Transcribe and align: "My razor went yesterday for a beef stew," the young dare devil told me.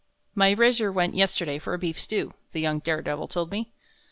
"My 0.33 0.49
razor 0.49 0.91
went 0.91 1.13
yesterday 1.13 1.59
for 1.59 1.75
a 1.75 1.77
beef 1.77 1.99
stew," 1.99 2.33
the 2.53 2.59
young 2.59 2.79
dare 2.79 3.03
devil 3.03 3.27
told 3.27 3.51
me. 3.51 3.71